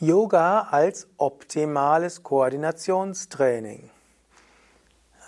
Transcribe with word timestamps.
Yoga 0.00 0.68
als 0.70 1.08
optimales 1.16 2.22
Koordinationstraining. 2.22 3.90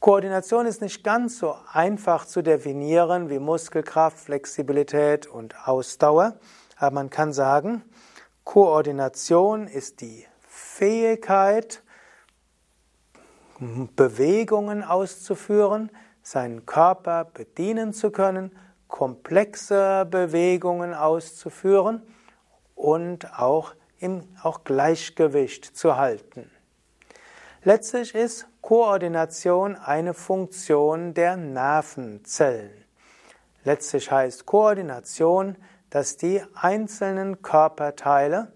Koordination 0.01 0.65
ist 0.65 0.81
nicht 0.81 1.05
ganz 1.05 1.39
so 1.39 1.55
einfach 1.71 2.25
zu 2.25 2.41
definieren 2.41 3.29
wie 3.29 3.39
Muskelkraft, 3.39 4.19
Flexibilität 4.19 5.27
und 5.27 5.69
Ausdauer, 5.69 6.41
aber 6.77 6.95
man 6.95 7.11
kann 7.11 7.35
sagen, 7.35 7.85
Koordination 8.45 9.67
ist 9.67 10.01
die 10.01 10.27
Fähigkeit, 10.49 11.83
Bewegungen 13.59 14.83
auszuführen, 14.83 15.91
seinen 16.23 16.65
Körper 16.65 17.27
bedienen 17.27 17.93
zu 17.93 18.11
können, 18.11 18.57
komplexe 18.89 20.07
Bewegungen 20.11 20.95
auszuführen 20.95 22.03
und 22.75 23.39
auch 23.39 23.75
im 23.99 24.27
auch 24.43 24.65
Gleichgewicht 24.65 25.77
zu 25.77 25.99
halten. 25.99 26.51
Letztlich 27.63 28.15
ist 28.15 28.47
Koordination 28.63 29.77
eine 29.77 30.15
Funktion 30.15 31.15
der 31.15 31.37
Nervenzellen. 31.37 32.85
Letztlich 33.65 34.11
heißt 34.11 34.47
Koordination, 34.47 35.57
dass 35.91 36.17
die 36.17 36.43
einzelnen 36.55 37.43
Körperteile 37.43 38.53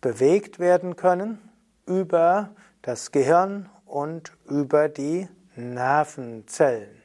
bewegt 0.00 0.58
werden 0.58 0.96
können 0.96 1.50
über 1.86 2.50
das 2.82 3.10
Gehirn 3.10 3.68
und 3.86 4.32
über 4.48 4.88
die 4.88 5.28
Nervenzellen. 5.56 7.02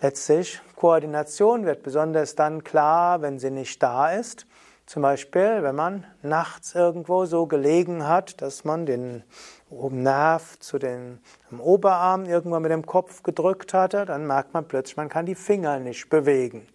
Letztlich, 0.00 0.60
Koordination 0.76 1.66
wird 1.66 1.82
besonders 1.82 2.36
dann 2.36 2.62
klar, 2.62 3.20
wenn 3.20 3.38
sie 3.38 3.50
nicht 3.50 3.82
da 3.82 4.12
ist. 4.12 4.46
Zum 4.86 5.02
Beispiel, 5.02 5.62
wenn 5.62 5.74
man 5.74 6.06
nachts 6.22 6.74
irgendwo 6.74 7.26
so 7.26 7.46
gelegen 7.46 8.06
hat, 8.06 8.40
dass 8.40 8.64
man 8.64 8.86
den 8.86 9.24
Nerv 9.70 10.58
zu 10.58 10.78
den 10.78 11.20
Oberarm 11.58 12.24
irgendwann 12.24 12.62
mit 12.62 12.70
dem 12.70 12.86
Kopf 12.86 13.22
gedrückt 13.22 13.74
hatte, 13.74 14.06
dann 14.06 14.26
merkt 14.26 14.54
man 14.54 14.66
plötzlich, 14.66 14.96
man 14.96 15.08
kann 15.08 15.26
die 15.26 15.34
Finger 15.34 15.78
nicht 15.78 16.08
bewegen. 16.08 16.66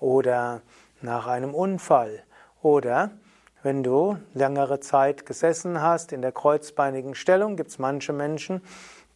Oder 0.00 0.62
nach 1.00 1.26
einem 1.26 1.54
Unfall. 1.54 2.22
Oder 2.62 3.10
wenn 3.62 3.82
du 3.82 4.18
längere 4.34 4.80
Zeit 4.80 5.26
gesessen 5.26 5.82
hast 5.82 6.12
in 6.12 6.22
der 6.22 6.32
kreuzbeinigen 6.32 7.14
Stellung, 7.14 7.56
gibt 7.56 7.70
es 7.70 7.78
manche 7.78 8.12
Menschen, 8.12 8.62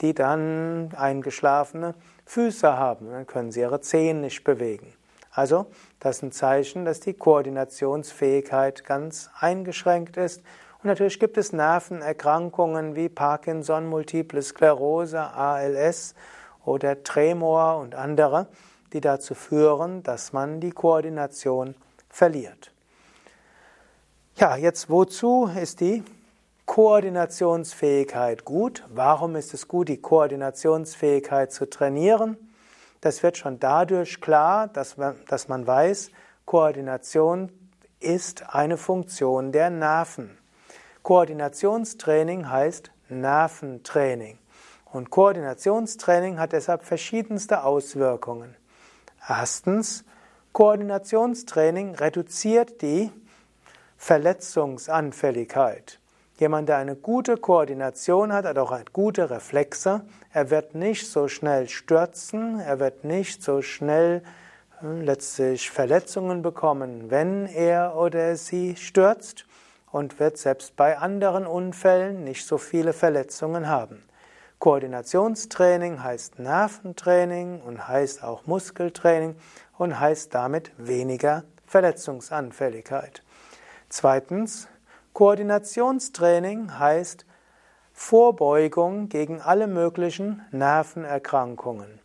die 0.01 0.15
dann 0.15 0.91
eingeschlafene 0.97 1.95
Füße 2.27 2.77
haben. 2.77 3.11
Dann 3.11 3.27
können 3.27 3.51
sie 3.51 3.61
ihre 3.61 3.81
Zehen 3.81 4.21
nicht 4.21 4.45
bewegen. 4.45 4.93
Also, 5.31 5.67
das 6.01 6.17
ist 6.17 6.23
ein 6.23 6.33
Zeichen, 6.33 6.85
dass 6.85 7.01
die 7.01 7.15
Koordinationsfähigkeit 7.15 8.85
ganz 8.85 9.31
eingeschränkt 9.39 10.17
ist. 10.17 10.43
Und 10.83 10.85
natürlich 10.85 11.19
gibt 11.19 11.39
es 11.39 11.53
Nervenerkrankungen 11.53 12.95
wie 12.95 13.09
Parkinson, 13.09 13.87
Multiple 13.87 14.43
Sklerose, 14.43 15.21
ALS 15.21 16.15
oder 16.65 17.03
Tremor 17.03 17.79
und 17.79 17.95
andere, 17.95 18.49
die 18.93 19.01
dazu 19.01 19.35
führen, 19.35 20.03
dass 20.03 20.33
man 20.33 20.61
die 20.61 20.71
Koordination 20.71 21.75
verliert. 22.09 22.73
Ja, 24.37 24.57
jetzt 24.57 24.91
wozu 24.91 25.51
ist 25.61 25.81
die 25.81 26.05
Koordinationsfähigkeit 26.67 28.45
gut? 28.45 28.85
Warum 28.89 29.37
ist 29.37 29.55
es 29.55 29.67
gut, 29.67 29.89
die 29.89 30.01
Koordinationsfähigkeit 30.01 31.53
zu 31.53 31.71
trainieren? 31.71 32.37
Das 33.01 33.23
wird 33.23 33.37
schon 33.37 33.61
dadurch 33.61 34.21
klar, 34.21 34.69
dass 34.69 34.97
man, 34.97 35.17
dass 35.29 35.49
man 35.49 35.67
weiß, 35.67 36.11
Koordination 36.45 37.51
ist 38.01 38.55
eine 38.55 38.77
Funktion 38.77 39.53
der 39.53 39.71
Nerven. 39.71 40.37
Koordinationstraining 41.07 42.51
heißt 42.51 42.91
Nerventraining. 43.11 44.39
Und 44.87 45.11
Koordinationstraining 45.11 46.41
hat 46.41 46.51
deshalb 46.51 46.83
verschiedenste 46.83 47.63
Auswirkungen. 47.63 48.57
Erstens, 49.29 50.05
Koordinationstraining 50.51 51.95
reduziert 51.95 52.83
die 52.83 53.13
Verletzungsanfälligkeit. 53.97 56.01
Jemand, 56.41 56.69
der 56.69 56.79
eine 56.79 56.97
gute 56.97 57.37
Koordination 57.37 58.33
hat, 58.33 58.45
hat 58.45 58.59
auch 58.59 58.77
gute 58.93 59.31
Reflexe. 59.31 60.01
Er 60.33 60.51
wird 60.51 60.75
nicht 60.75 61.09
so 61.09 61.29
schnell 61.29 61.69
stürzen, 61.69 62.59
er 62.59 62.81
wird 62.81 63.05
nicht 63.05 63.45
so 63.45 63.63
schnell 63.63 64.25
äh, 64.83 65.05
letztlich 65.05 65.71
Verletzungen 65.71 66.43
bekommen, 66.43 67.13
wenn 67.13 67.47
er 67.47 67.95
oder 67.95 68.35
sie 68.35 68.75
stürzt 68.75 69.47
und 69.91 70.19
wird 70.21 70.39
selbst 70.39 70.77
bei 70.77 70.99
anderen 70.99 71.47
Unfällen 71.47 72.25
nicht 72.25 72.47
so 72.47 72.59
viele 72.59 72.93
Verletzungen 72.93 73.69
haben. 73.69 74.03
Koordinationstraining 74.59 76.03
heißt 76.03 76.39
Nerventraining 76.39 77.61
und 77.61 77.89
heißt 77.89 78.25
auch 78.25 78.47
Muskeltraining 78.47 79.37
und 79.77 80.01
heißt 80.01 80.35
damit 80.35 80.73
weniger 80.79 81.45
Verletzungsanfälligkeit. 81.67 83.23
Zweitens, 83.89 84.69
Koordinationstraining 85.13 86.79
heißt 86.79 87.27
Vorbeugung 87.93 89.09
gegen 89.09 89.41
alle 89.41 89.67
möglichen 89.67 90.43
Nervenerkrankungen. 90.51 92.01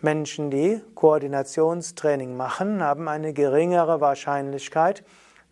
Menschen, 0.00 0.50
die 0.50 0.80
Koordinationstraining 0.94 2.36
machen, 2.36 2.82
haben 2.82 3.08
eine 3.08 3.32
geringere 3.32 4.00
Wahrscheinlichkeit, 4.00 5.04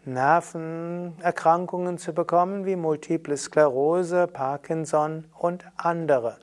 Nervenerkrankungen 0.05 1.98
zu 1.98 2.15
bekommen, 2.15 2.65
wie 2.65 2.77
Multiple 2.77 3.36
Sklerose, 3.36 4.27
Parkinson 4.27 5.25
und 5.39 5.65
andere. 5.77 6.39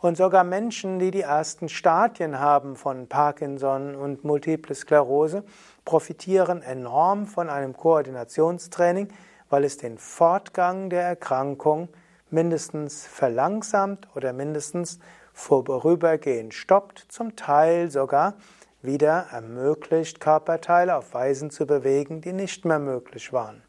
Und 0.00 0.16
sogar 0.16 0.44
Menschen, 0.44 0.98
die 0.98 1.10
die 1.10 1.22
ersten 1.22 1.68
Stadien 1.68 2.38
haben 2.38 2.76
von 2.76 3.08
Parkinson 3.08 3.94
und 3.94 4.24
Multiple 4.24 4.74
Sklerose, 4.74 5.44
profitieren 5.84 6.62
enorm 6.62 7.26
von 7.26 7.48
einem 7.48 7.76
Koordinationstraining, 7.76 9.08
weil 9.48 9.64
es 9.64 9.76
den 9.76 9.98
Fortgang 9.98 10.90
der 10.90 11.02
Erkrankung 11.02 11.88
mindestens 12.30 13.06
verlangsamt 13.06 14.08
oder 14.14 14.32
mindestens 14.32 14.98
vorübergehend 15.32 16.54
stoppt, 16.54 17.06
zum 17.08 17.36
Teil 17.36 17.90
sogar 17.90 18.34
wieder 18.82 19.28
ermöglicht, 19.30 20.20
Körperteile 20.20 20.96
auf 20.96 21.14
Weisen 21.14 21.50
zu 21.50 21.66
bewegen, 21.66 22.20
die 22.20 22.32
nicht 22.32 22.64
mehr 22.64 22.78
möglich 22.78 23.32
waren. 23.32 23.62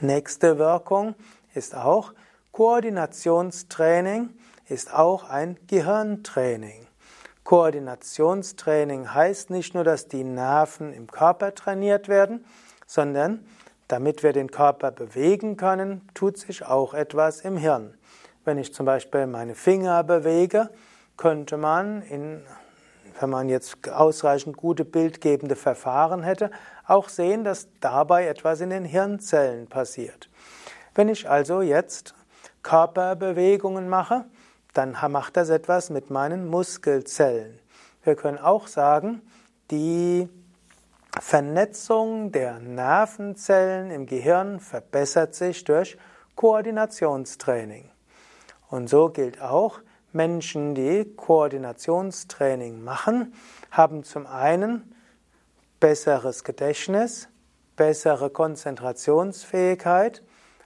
Nächste 0.00 0.58
Wirkung 0.58 1.14
ist 1.54 1.74
auch 1.74 2.12
Koordinationstraining 2.52 4.30
ist 4.68 4.94
auch 4.94 5.28
ein 5.28 5.58
Gehirntraining. 5.66 6.86
Koordinationstraining 7.42 9.12
heißt 9.12 9.50
nicht 9.50 9.74
nur, 9.74 9.84
dass 9.84 10.08
die 10.08 10.24
Nerven 10.24 10.92
im 10.92 11.08
Körper 11.08 11.54
trainiert 11.54 12.08
werden, 12.08 12.44
sondern 12.86 13.44
damit 13.88 14.22
wir 14.22 14.32
den 14.32 14.50
Körper 14.50 14.90
bewegen 14.90 15.56
können, 15.56 16.08
tut 16.14 16.38
sich 16.38 16.64
auch 16.64 16.94
etwas 16.94 17.40
im 17.40 17.56
Hirn. 17.56 17.94
Wenn 18.44 18.56
ich 18.56 18.72
zum 18.72 18.86
Beispiel 18.86 19.26
meine 19.26 19.54
Finger 19.54 20.04
bewege, 20.04 20.70
könnte 21.16 21.56
man, 21.56 22.02
in, 22.02 22.42
wenn 23.20 23.30
man 23.30 23.48
jetzt 23.48 23.88
ausreichend 23.88 24.56
gute 24.56 24.84
bildgebende 24.84 25.56
Verfahren 25.56 26.22
hätte, 26.22 26.50
auch 26.86 27.08
sehen, 27.08 27.44
dass 27.44 27.68
dabei 27.80 28.26
etwas 28.26 28.60
in 28.60 28.70
den 28.70 28.84
Hirnzellen 28.84 29.68
passiert. 29.68 30.28
Wenn 30.94 31.08
ich 31.08 31.28
also 31.28 31.60
jetzt 31.60 32.14
Körperbewegungen 32.62 33.88
mache, 33.88 34.24
dann 34.72 34.96
macht 35.10 35.36
das 35.36 35.50
etwas 35.50 35.90
mit 35.90 36.10
meinen 36.10 36.48
Muskelzellen. 36.48 37.58
Wir 38.02 38.16
können 38.16 38.38
auch 38.38 38.66
sagen, 38.66 39.22
die 39.70 40.28
Vernetzung 41.20 42.32
der 42.32 42.58
Nervenzellen 42.58 43.90
im 43.90 44.06
Gehirn 44.06 44.60
verbessert 44.60 45.34
sich 45.34 45.64
durch 45.64 45.96
Koordinationstraining. 46.34 47.88
Und 48.68 48.88
so 48.88 49.08
gilt 49.08 49.40
auch, 49.40 49.80
Menschen, 50.14 50.74
die 50.74 51.04
Koordinationstraining 51.16 52.82
machen, 52.82 53.34
haben 53.70 54.04
zum 54.04 54.26
einen 54.26 54.94
besseres 55.80 56.44
Gedächtnis, 56.44 57.28
bessere 57.76 58.30
Konzentrationsfähigkeit 58.30 60.22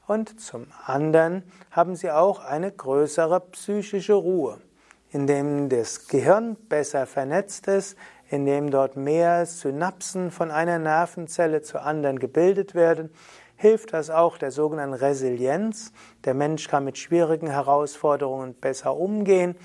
und 0.07 0.41
zum 0.41 0.67
anderen 0.85 1.43
haben 1.71 1.97
sie 1.97 2.11
auch 2.11 2.41
eine 2.45 2.71
größere 2.71 3.41
psychische 3.53 4.15
Ruhe, 4.15 4.59
indem 5.11 5.69
das 5.69 6.09
Gehirn 6.09 6.57
besser 6.69 7.07
vernetzt 7.07 7.67
ist, 7.69 7.97
indem 8.31 8.71
dort 8.71 8.97
mehr 8.97 9.47
Synapsen 9.47 10.31
von 10.31 10.51
einer 10.51 10.79
Nervenzelle 10.79 11.63
zur 11.63 11.83
anderen 11.83 12.19
gebildet 12.19 12.75
werden, 12.75 13.11
hilft 13.59 13.93
das 13.93 14.09
auch 14.09 14.39
der 14.39 14.53
sogenannten 14.53 14.95
Resilienz. 14.95 15.93
Der 16.25 16.33
Mensch 16.33 16.69
kann 16.69 16.85
mit 16.85 16.97
schwierigen 16.97 17.51
Herausforderungen 17.51 18.55
besser 18.55 18.97
umgehen. 18.97 19.57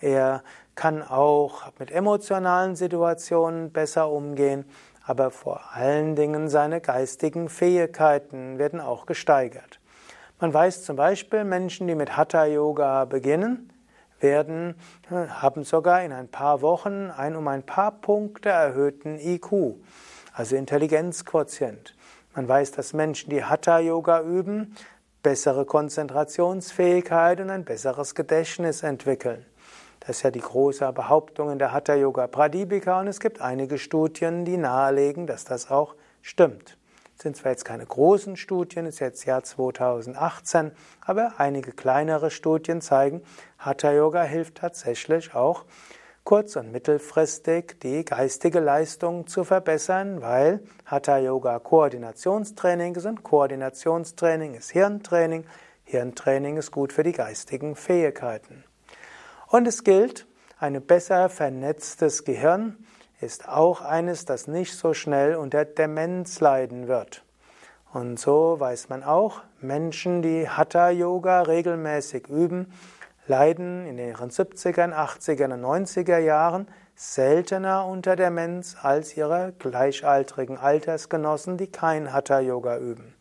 Er 0.00 0.42
kann 0.74 1.02
auch 1.02 1.62
mit 1.78 1.90
emotionalen 1.90 2.76
Situationen 2.76 3.70
besser 3.70 4.10
umgehen, 4.10 4.66
aber 5.04 5.30
vor 5.30 5.60
allen 5.72 6.16
Dingen 6.16 6.48
seine 6.48 6.80
geistigen 6.80 7.48
Fähigkeiten 7.48 8.58
werden 8.58 8.80
auch 8.80 9.06
gesteigert. 9.06 9.80
Man 10.40 10.52
weiß 10.52 10.82
zum 10.82 10.96
Beispiel, 10.96 11.44
Menschen, 11.44 11.86
die 11.86 11.94
mit 11.94 12.16
Hatha 12.16 12.44
Yoga 12.44 13.06
beginnen, 13.06 13.72
werden, 14.18 14.74
äh, 15.10 15.28
haben 15.28 15.62
sogar 15.64 16.02
in 16.02 16.12
ein 16.12 16.28
paar 16.28 16.62
Wochen 16.62 17.10
einen 17.10 17.36
um 17.36 17.46
ein 17.48 17.62
paar 17.62 17.92
Punkte 17.92 18.48
erhöhten 18.48 19.18
IQ, 19.18 19.76
also 20.34 20.56
Intelligenzquotient. 20.56 21.95
Man 22.36 22.46
weiß, 22.46 22.72
dass 22.72 22.92
Menschen, 22.92 23.30
die 23.30 23.42
Hatha 23.42 23.78
Yoga 23.78 24.20
üben, 24.20 24.76
bessere 25.22 25.64
Konzentrationsfähigkeit 25.64 27.40
und 27.40 27.48
ein 27.48 27.64
besseres 27.64 28.14
Gedächtnis 28.14 28.82
entwickeln. 28.82 29.46
Das 30.00 30.18
ist 30.18 30.22
ja 30.22 30.30
die 30.30 30.40
große 30.40 30.92
Behauptung 30.92 31.50
in 31.50 31.58
der 31.58 31.72
Hatha 31.72 31.94
Yoga 31.94 32.26
Pradipika 32.26 33.00
und 33.00 33.06
es 33.08 33.20
gibt 33.20 33.40
einige 33.40 33.78
Studien, 33.78 34.44
die 34.44 34.58
nahelegen, 34.58 35.26
dass 35.26 35.46
das 35.46 35.70
auch 35.70 35.94
stimmt. 36.20 36.76
Das 37.14 37.22
sind 37.22 37.38
zwar 37.38 37.52
jetzt 37.52 37.64
keine 37.64 37.86
großen 37.86 38.36
Studien, 38.36 38.84
es 38.84 38.96
ist 38.96 39.00
jetzt 39.00 39.24
Jahr 39.24 39.42
2018, 39.42 40.72
aber 41.00 41.32
einige 41.38 41.72
kleinere 41.72 42.30
Studien 42.30 42.82
zeigen, 42.82 43.22
Hatha 43.58 43.92
Yoga 43.92 44.22
hilft 44.22 44.56
tatsächlich 44.56 45.34
auch 45.34 45.64
kurz- 46.26 46.56
und 46.56 46.72
mittelfristig 46.72 47.78
die 47.80 48.04
geistige 48.04 48.58
Leistung 48.58 49.28
zu 49.28 49.44
verbessern, 49.44 50.20
weil 50.20 50.60
Hatha 50.84 51.18
Yoga 51.18 51.60
Koordinationstraining 51.60 52.96
ist 52.96 53.06
und 53.06 53.22
Koordinationstraining 53.22 54.54
ist 54.54 54.72
Hirntraining. 54.72 55.44
Hirntraining 55.84 56.56
ist 56.56 56.72
gut 56.72 56.92
für 56.92 57.04
die 57.04 57.12
geistigen 57.12 57.76
Fähigkeiten. 57.76 58.64
Und 59.46 59.68
es 59.68 59.84
gilt, 59.84 60.26
ein 60.58 60.84
besser 60.84 61.28
vernetztes 61.28 62.24
Gehirn 62.24 62.76
ist 63.20 63.48
auch 63.48 63.80
eines, 63.80 64.24
das 64.24 64.48
nicht 64.48 64.74
so 64.74 64.94
schnell 64.94 65.36
unter 65.36 65.64
Demenz 65.64 66.40
leiden 66.40 66.88
wird. 66.88 67.22
Und 67.92 68.18
so 68.18 68.58
weiß 68.58 68.88
man 68.88 69.04
auch, 69.04 69.42
Menschen, 69.60 70.22
die 70.22 70.48
Hatha 70.48 70.90
Yoga 70.90 71.42
regelmäßig 71.42 72.26
üben, 72.26 72.72
leiden 73.26 73.86
in 73.86 73.98
ihren 73.98 74.30
70ern, 74.30 74.92
80ern 74.92 75.54
und 75.54 75.64
90er 75.64 76.18
Jahren 76.18 76.68
seltener 76.94 77.86
unter 77.86 78.16
Demenz 78.16 78.76
als 78.80 79.16
ihre 79.16 79.52
gleichaltrigen 79.58 80.56
Altersgenossen, 80.56 81.56
die 81.56 81.66
kein 81.70 82.12
Hatha 82.12 82.40
Yoga 82.40 82.78
üben. 82.78 83.14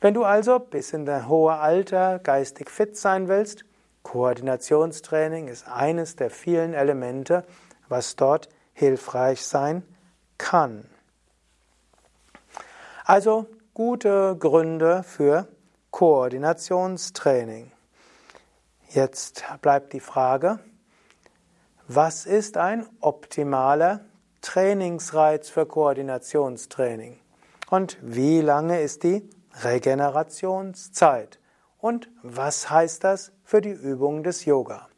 Wenn 0.00 0.14
du 0.14 0.24
also 0.24 0.58
bis 0.58 0.92
in 0.92 1.04
dein 1.04 1.28
hohe 1.28 1.54
Alter 1.54 2.18
geistig 2.20 2.70
fit 2.70 2.96
sein 2.96 3.28
willst, 3.28 3.64
Koordinationstraining 4.02 5.48
ist 5.48 5.68
eines 5.68 6.16
der 6.16 6.30
vielen 6.30 6.72
Elemente, 6.72 7.44
was 7.88 8.16
dort 8.16 8.48
hilfreich 8.72 9.44
sein 9.44 9.82
kann. 10.38 10.86
Also 13.04 13.46
gute 13.74 14.36
Gründe 14.38 15.02
für 15.02 15.48
Koordinationstraining. 15.90 17.72
Jetzt 18.92 19.44
bleibt 19.62 19.92
die 19.92 20.00
Frage, 20.00 20.58
was 21.86 22.26
ist 22.26 22.56
ein 22.56 22.88
optimaler 23.00 24.00
Trainingsreiz 24.40 25.48
für 25.48 25.64
Koordinationstraining? 25.64 27.20
Und 27.70 27.98
wie 28.02 28.40
lange 28.40 28.80
ist 28.80 29.04
die 29.04 29.30
Regenerationszeit? 29.62 31.38
Und 31.78 32.10
was 32.24 32.68
heißt 32.68 33.04
das 33.04 33.30
für 33.44 33.60
die 33.60 33.70
Übung 33.70 34.24
des 34.24 34.44
Yoga? 34.44 34.88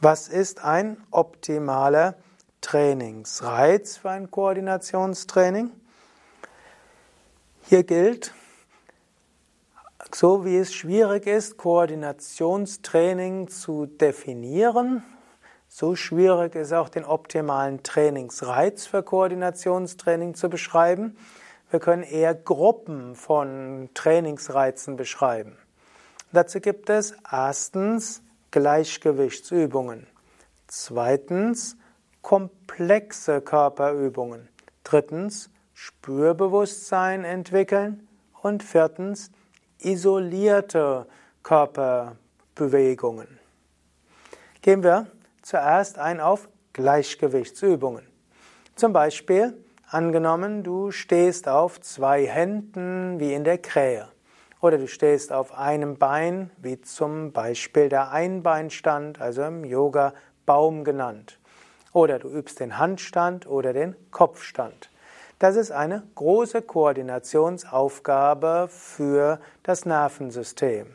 Was 0.00 0.26
ist 0.26 0.64
ein 0.64 0.96
optimaler 1.12 2.16
Trainingsreiz 2.62 3.98
für 3.98 4.10
ein 4.10 4.32
Koordinationstraining? 4.32 5.70
Hier 7.62 7.84
gilt, 7.84 8.34
so 10.14 10.44
wie 10.44 10.58
es 10.58 10.72
schwierig 10.72 11.26
ist, 11.26 11.56
Koordinationstraining 11.56 13.48
zu 13.48 13.86
definieren, 13.86 15.02
so 15.76 15.96
schwierig 15.96 16.54
ist 16.54 16.72
auch 16.72 16.88
den 16.88 17.04
optimalen 17.04 17.82
Trainingsreiz 17.82 18.86
für 18.86 19.02
Koordinationstraining 19.02 20.34
zu 20.34 20.48
beschreiben. 20.48 21.16
Wir 21.68 21.80
können 21.80 22.04
eher 22.04 22.32
Gruppen 22.32 23.16
von 23.16 23.90
Trainingsreizen 23.94 24.94
beschreiben. 24.94 25.58
Dazu 26.32 26.60
gibt 26.60 26.90
es 26.90 27.16
erstens 27.28 28.22
Gleichgewichtsübungen. 28.52 30.06
Zweitens 30.68 31.76
komplexe 32.22 33.40
Körperübungen. 33.40 34.48
Drittens 34.84 35.50
Spürbewusstsein 35.72 37.24
entwickeln. 37.24 38.06
Und 38.42 38.62
viertens 38.62 39.32
isolierte 39.84 41.06
Körperbewegungen. 41.42 43.38
Gehen 44.62 44.82
wir 44.82 45.06
zuerst 45.42 45.98
ein 45.98 46.20
auf 46.20 46.48
Gleichgewichtsübungen. 46.72 48.06
Zum 48.74 48.92
Beispiel, 48.92 49.56
angenommen, 49.88 50.62
du 50.64 50.90
stehst 50.90 51.48
auf 51.48 51.80
zwei 51.80 52.26
Händen 52.26 53.20
wie 53.20 53.34
in 53.34 53.44
der 53.44 53.58
Krähe. 53.58 54.08
Oder 54.60 54.78
du 54.78 54.88
stehst 54.88 55.32
auf 55.32 55.56
einem 55.56 55.98
Bein, 55.98 56.50
wie 56.56 56.80
zum 56.80 57.32
Beispiel 57.32 57.90
der 57.90 58.10
Einbeinstand, 58.10 59.20
also 59.20 59.42
im 59.42 59.62
Yoga 59.64 60.14
Baum 60.46 60.84
genannt. 60.84 61.38
Oder 61.92 62.18
du 62.18 62.28
übst 62.28 62.60
den 62.60 62.78
Handstand 62.78 63.46
oder 63.46 63.72
den 63.72 63.94
Kopfstand. 64.10 64.90
Das 65.44 65.56
ist 65.56 65.72
eine 65.72 66.02
große 66.14 66.62
Koordinationsaufgabe 66.62 68.68
für 68.70 69.38
das 69.62 69.84
Nervensystem. 69.84 70.86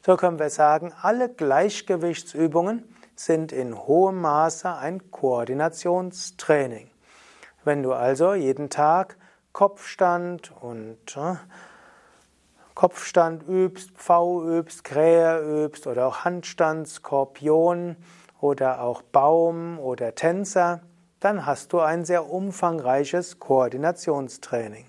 So 0.00 0.16
können 0.16 0.38
wir 0.38 0.48
sagen, 0.48 0.94
alle 1.02 1.28
Gleichgewichtsübungen 1.28 2.96
sind 3.14 3.52
in 3.52 3.76
hohem 3.76 4.22
Maße 4.22 4.74
ein 4.74 5.10
Koordinationstraining. 5.10 6.88
Wenn 7.62 7.82
du 7.82 7.92
also 7.92 8.32
jeden 8.32 8.70
Tag 8.70 9.18
Kopfstand 9.52 10.50
und 10.62 11.18
äh, 11.18 11.34
Kopfstand 12.74 13.46
übst, 13.46 13.90
V 13.96 14.48
übst, 14.48 14.82
Krähe 14.82 15.66
übst 15.66 15.86
oder 15.86 16.06
auch 16.06 16.24
Handstand, 16.24 16.88
Skorpion 16.88 17.96
oder 18.40 18.80
auch 18.80 19.02
Baum 19.02 19.78
oder 19.78 20.14
Tänzer, 20.14 20.80
dann 21.20 21.44
hast 21.46 21.72
du 21.72 21.80
ein 21.80 22.04
sehr 22.04 22.30
umfangreiches 22.30 23.38
Koordinationstraining. 23.38 24.86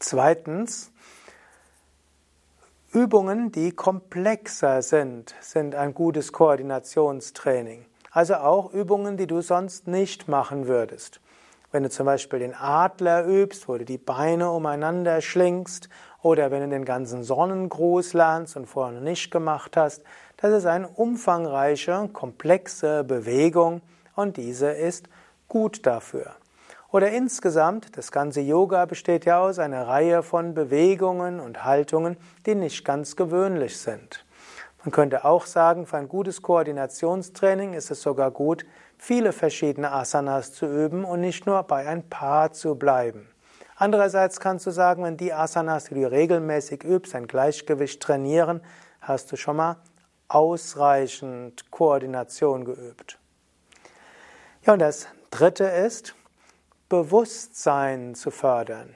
Zweitens, 0.00 0.90
Übungen, 2.92 3.50
die 3.50 3.72
komplexer 3.72 4.82
sind, 4.82 5.34
sind 5.40 5.74
ein 5.74 5.94
gutes 5.94 6.32
Koordinationstraining. 6.32 7.86
Also 8.10 8.34
auch 8.34 8.72
Übungen, 8.72 9.16
die 9.16 9.26
du 9.26 9.40
sonst 9.40 9.88
nicht 9.88 10.28
machen 10.28 10.68
würdest. 10.68 11.20
Wenn 11.72 11.82
du 11.82 11.90
zum 11.90 12.06
Beispiel 12.06 12.38
den 12.38 12.54
Adler 12.54 13.26
übst, 13.26 13.68
wo 13.68 13.78
du 13.78 13.84
die 13.84 13.98
Beine 13.98 14.50
umeinander 14.50 15.20
schlingst, 15.20 15.88
oder 16.22 16.50
wenn 16.50 16.62
du 16.62 16.68
den 16.68 16.84
ganzen 16.84 17.22
Sonnengruß 17.22 18.12
lernst 18.12 18.56
und 18.56 18.66
vorher 18.66 18.94
noch 18.94 19.02
nicht 19.02 19.30
gemacht 19.30 19.76
hast, 19.76 20.02
das 20.36 20.52
ist 20.52 20.66
eine 20.66 20.88
umfangreiche, 20.88 22.08
komplexe 22.12 23.04
Bewegung 23.04 23.82
und 24.14 24.36
diese 24.36 24.70
ist 24.70 25.08
gut 25.48 25.86
dafür. 25.86 26.36
Oder 26.90 27.10
insgesamt, 27.10 27.96
das 27.96 28.12
ganze 28.12 28.40
Yoga 28.40 28.84
besteht 28.84 29.24
ja 29.24 29.40
aus 29.40 29.58
einer 29.58 29.88
Reihe 29.88 30.22
von 30.22 30.54
Bewegungen 30.54 31.40
und 31.40 31.64
Haltungen, 31.64 32.16
die 32.46 32.54
nicht 32.54 32.84
ganz 32.84 33.16
gewöhnlich 33.16 33.78
sind. 33.78 34.24
Man 34.84 34.92
könnte 34.92 35.24
auch 35.24 35.46
sagen, 35.46 35.86
für 35.86 35.96
ein 35.96 36.08
gutes 36.08 36.42
Koordinationstraining 36.42 37.72
ist 37.72 37.90
es 37.90 38.02
sogar 38.02 38.30
gut, 38.30 38.64
viele 38.98 39.32
verschiedene 39.32 39.90
Asanas 39.90 40.52
zu 40.52 40.66
üben 40.66 41.04
und 41.04 41.20
nicht 41.20 41.46
nur 41.46 41.62
bei 41.64 41.88
ein 41.88 42.08
paar 42.08 42.52
zu 42.52 42.76
bleiben. 42.76 43.28
Andererseits 43.76 44.38
kannst 44.38 44.66
du 44.66 44.70
sagen, 44.70 45.02
wenn 45.02 45.16
die 45.16 45.32
Asanas, 45.32 45.86
die 45.86 45.94
du 45.94 46.10
regelmäßig 46.10 46.84
übst, 46.84 47.14
ein 47.14 47.26
Gleichgewicht 47.26 48.00
trainieren, 48.00 48.60
hast 49.00 49.32
du 49.32 49.36
schon 49.36 49.56
mal 49.56 49.78
ausreichend 50.28 51.70
Koordination 51.70 52.64
geübt. 52.64 53.18
Ja, 54.66 54.72
und 54.72 54.78
das 54.78 55.08
dritte 55.30 55.64
ist, 55.64 56.14
Bewusstsein 56.88 58.14
zu 58.14 58.30
fördern. 58.30 58.94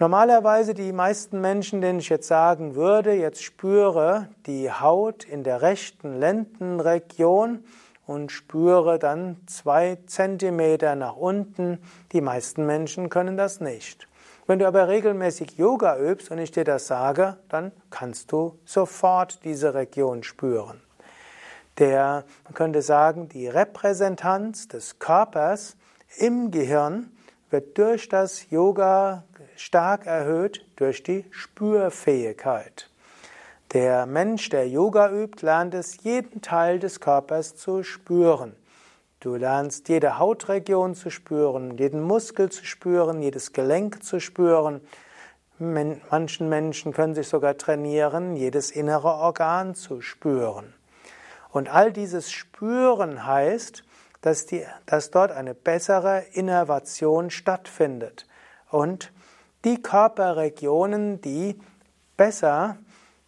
Normalerweise 0.00 0.74
die 0.74 0.92
meisten 0.92 1.40
Menschen, 1.40 1.80
denen 1.80 2.00
ich 2.00 2.08
jetzt 2.08 2.26
sagen 2.26 2.74
würde, 2.74 3.12
jetzt 3.12 3.44
spüre 3.44 4.28
die 4.46 4.72
Haut 4.72 5.22
in 5.22 5.44
der 5.44 5.62
rechten 5.62 6.18
Lendenregion 6.18 7.62
und 8.08 8.32
spüre 8.32 8.98
dann 8.98 9.36
zwei 9.46 9.98
Zentimeter 10.06 10.96
nach 10.96 11.14
unten. 11.14 11.78
Die 12.10 12.20
meisten 12.20 12.66
Menschen 12.66 13.08
können 13.08 13.36
das 13.36 13.60
nicht. 13.60 14.08
Wenn 14.48 14.58
du 14.58 14.66
aber 14.66 14.88
regelmäßig 14.88 15.58
Yoga 15.58 15.96
übst 15.96 16.32
und 16.32 16.38
ich 16.38 16.50
dir 16.50 16.64
das 16.64 16.88
sage, 16.88 17.36
dann 17.48 17.70
kannst 17.90 18.32
du 18.32 18.58
sofort 18.64 19.44
diese 19.44 19.74
Region 19.74 20.24
spüren. 20.24 20.80
Der, 21.78 22.24
man 22.44 22.54
könnte 22.54 22.82
sagen, 22.82 23.28
die 23.28 23.48
Repräsentanz 23.48 24.68
des 24.68 24.98
Körpers 24.98 25.76
im 26.18 26.50
Gehirn 26.50 27.10
wird 27.50 27.78
durch 27.78 28.08
das 28.08 28.50
Yoga 28.50 29.24
stark 29.56 30.06
erhöht 30.06 30.66
durch 30.76 31.02
die 31.02 31.24
Spürfähigkeit. 31.30 32.90
Der 33.72 34.04
Mensch, 34.04 34.50
der 34.50 34.68
Yoga 34.68 35.10
übt, 35.10 35.44
lernt 35.44 35.72
es, 35.72 36.02
jeden 36.02 36.42
Teil 36.42 36.78
des 36.78 37.00
Körpers 37.00 37.56
zu 37.56 37.82
spüren. 37.82 38.54
Du 39.20 39.36
lernst 39.36 39.88
jede 39.88 40.18
Hautregion 40.18 40.94
zu 40.94 41.08
spüren, 41.08 41.78
jeden 41.78 42.02
Muskel 42.02 42.50
zu 42.50 42.64
spüren, 42.66 43.22
jedes 43.22 43.52
Gelenk 43.52 44.02
zu 44.02 44.20
spüren. 44.20 44.80
Manchen 45.58 46.48
Menschen 46.48 46.92
können 46.92 47.14
sich 47.14 47.28
sogar 47.28 47.56
trainieren, 47.56 48.36
jedes 48.36 48.70
innere 48.70 49.14
Organ 49.14 49.74
zu 49.74 50.00
spüren. 50.00 50.74
Und 51.52 51.68
all 51.68 51.92
dieses 51.92 52.32
Spüren 52.32 53.26
heißt, 53.26 53.84
dass, 54.22 54.46
die, 54.46 54.64
dass 54.86 55.10
dort 55.10 55.30
eine 55.32 55.54
bessere 55.54 56.24
Innervation 56.32 57.30
stattfindet. 57.30 58.26
Und 58.70 59.12
die 59.64 59.80
Körperregionen, 59.80 61.20
die 61.20 61.60
besser 62.16 62.78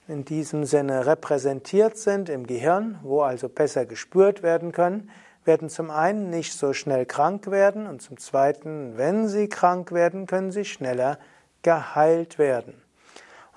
in 0.08 0.24
diesem 0.24 0.64
Sinne 0.64 1.06
repräsentiert 1.06 1.96
sind 1.96 2.28
im 2.28 2.46
Gehirn, 2.46 2.98
wo 3.02 3.22
also 3.22 3.48
besser 3.48 3.86
gespürt 3.86 4.42
werden 4.42 4.72
können, 4.72 5.10
werden 5.44 5.68
zum 5.68 5.90
einen 5.90 6.30
nicht 6.30 6.54
so 6.54 6.72
schnell 6.72 7.06
krank 7.06 7.50
werden 7.50 7.86
und 7.86 8.00
zum 8.00 8.16
zweiten, 8.16 8.96
wenn 8.96 9.28
sie 9.28 9.48
krank 9.48 9.92
werden, 9.92 10.26
können 10.26 10.52
sie 10.52 10.64
schneller 10.64 11.18
geheilt 11.62 12.38
werden. 12.38 12.80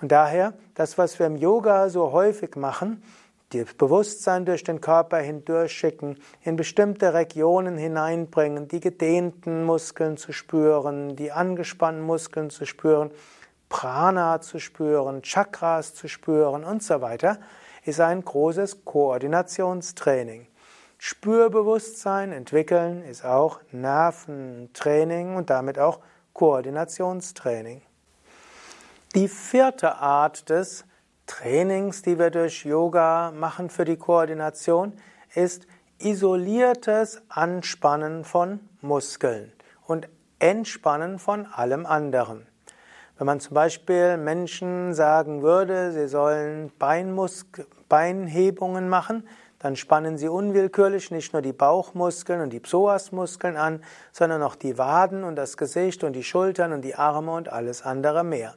Und 0.01 0.11
daher, 0.11 0.53
das, 0.75 0.97
was 0.97 1.17
wir 1.19 1.25
im 1.25 1.37
Yoga 1.37 1.89
so 1.89 2.11
häufig 2.11 2.55
machen, 2.55 3.01
das 3.49 3.73
Bewusstsein 3.75 4.45
durch 4.45 4.63
den 4.63 4.81
Körper 4.81 5.17
hindurchschicken, 5.17 6.19
in 6.43 6.55
bestimmte 6.55 7.13
Regionen 7.13 7.77
hineinbringen, 7.77 8.67
die 8.67 8.81
gedehnten 8.81 9.63
Muskeln 9.63 10.17
zu 10.17 10.33
spüren, 10.33 11.15
die 11.15 11.31
angespannten 11.31 12.03
Muskeln 12.03 12.49
zu 12.49 12.65
spüren, 12.65 13.11
Prana 13.69 14.41
zu 14.41 14.59
spüren, 14.59 15.21
Chakras 15.21 15.93
zu 15.93 16.07
spüren 16.07 16.63
und 16.63 16.83
so 16.83 17.01
weiter, 17.01 17.39
ist 17.85 18.01
ein 18.01 18.23
großes 18.23 18.83
Koordinationstraining. 18.83 20.47
Spürbewusstsein 20.97 22.31
entwickeln 22.31 23.03
ist 23.03 23.23
auch 23.23 23.59
Nerventraining 23.71 25.35
und 25.35 25.49
damit 25.49 25.79
auch 25.79 25.99
Koordinationstraining. 26.33 27.81
Die 29.15 29.27
vierte 29.27 29.95
Art 29.95 30.49
des 30.49 30.85
Trainings, 31.27 32.01
die 32.01 32.17
wir 32.17 32.31
durch 32.31 32.65
Yoga 32.65 33.31
machen 33.31 33.69
für 33.69 33.85
die 33.85 33.97
Koordination, 33.97 34.93
ist 35.35 35.67
isoliertes 35.99 37.21
Anspannen 37.29 38.23
von 38.23 38.61
Muskeln 38.81 39.51
und 39.85 40.07
Entspannen 40.39 41.19
von 41.19 41.45
allem 41.45 41.85
anderen. 41.85 42.47
Wenn 43.17 43.25
man 43.25 43.39
zum 43.39 43.55
Beispiel 43.55 44.17
Menschen 44.17 44.93
sagen 44.93 45.41
würde, 45.41 45.91
sie 45.91 46.07
sollen 46.07 46.71
Beinmusk 46.79 47.65
Beinhebungen 47.89 48.89
machen, 48.89 49.27
dann 49.59 49.75
spannen 49.75 50.17
sie 50.17 50.27
unwillkürlich 50.27 51.09
nicht 51.09 51.33
nur 51.33 51.41
die 51.41 51.53
Bauchmuskeln 51.53 52.41
und 52.41 52.51
die 52.51 52.59
Psoasmuskeln 52.59 53.57
an, 53.57 53.83
sondern 54.11 54.43
auch 54.43 54.55
die 54.55 54.77
Waden 54.77 55.23
und 55.23 55.35
das 55.35 55.57
Gesicht 55.57 56.03
und 56.03 56.13
die 56.13 56.23
Schultern 56.23 56.73
und 56.73 56.83
die 56.83 56.95
Arme 56.95 57.31
und 57.31 57.49
alles 57.51 57.81
andere 57.81 58.23
mehr. 58.23 58.53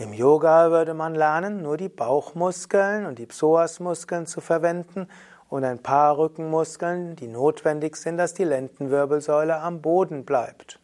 Im 0.00 0.12
Yoga 0.12 0.70
würde 0.70 0.94
man 0.94 1.16
lernen, 1.16 1.60
nur 1.60 1.76
die 1.76 1.88
Bauchmuskeln 1.88 3.04
und 3.04 3.18
die 3.18 3.26
Psoasmuskeln 3.26 4.26
zu 4.26 4.40
verwenden 4.40 5.08
und 5.48 5.64
ein 5.64 5.80
paar 5.80 6.16
Rückenmuskeln, 6.18 7.16
die 7.16 7.26
notwendig 7.26 7.96
sind, 7.96 8.16
dass 8.16 8.32
die 8.32 8.44
Lendenwirbelsäule 8.44 9.58
am 9.58 9.82
Boden 9.82 10.24
bleibt. 10.24 10.78